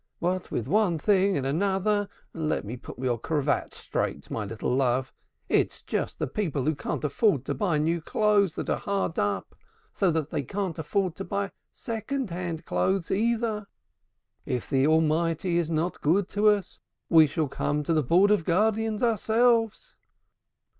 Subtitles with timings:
[0.17, 5.13] What with one thing and another (let me put your cravat straight, my little love),
[5.47, 9.53] it's just the people who can't afford to buy new clothes that are hard up,
[9.93, 13.67] so that they can't afford to buy second hand clothes either.
[14.43, 18.43] If the Almighty is not good to us, we shall come to the Board of
[18.43, 19.97] Guardians ourselves."